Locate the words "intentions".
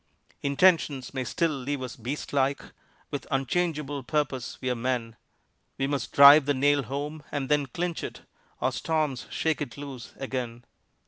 0.41-1.13